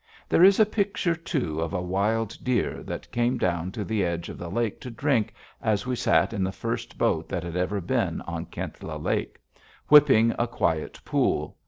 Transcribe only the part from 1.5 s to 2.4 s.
of a wild